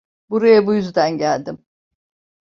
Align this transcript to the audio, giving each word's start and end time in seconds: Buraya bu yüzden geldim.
Buraya 0.29 0.67
bu 0.67 0.73
yüzden 0.73 1.17
geldim. 1.17 1.65